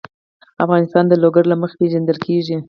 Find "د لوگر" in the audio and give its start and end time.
1.07-1.43